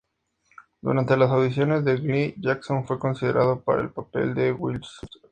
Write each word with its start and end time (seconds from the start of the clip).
Durante 0.81 1.15
las 1.15 1.29
audiciones 1.29 1.85
de 1.85 1.97
"Glee", 1.97 2.33
Jackson 2.39 2.87
fue 2.87 2.97
considerado 2.97 3.61
para 3.61 3.83
el 3.83 3.91
papel 3.91 4.33
de 4.33 4.51
Will 4.51 4.79
Schuester. 4.83 5.21